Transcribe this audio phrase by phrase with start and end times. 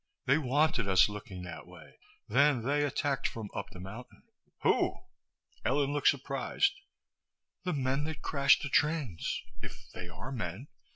[0.25, 1.99] "They wanted us looking that way.
[2.27, 4.23] Then they attacked from up the mountain."
[4.63, 4.95] "Who?"
[5.63, 6.73] Ellen looked surprised.
[7.65, 9.43] "The men that crashed the trains...
[9.61, 10.69] if they are men.